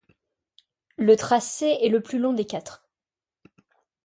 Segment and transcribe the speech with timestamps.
[0.97, 2.89] Le tracé est le plus long des quatre.